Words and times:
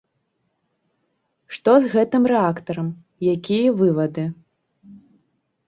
Што 1.57 1.71
з 1.83 1.91
гэтым 1.93 2.23
рэактарам, 2.33 2.89
якія 3.37 3.69
вывады? 3.85 4.25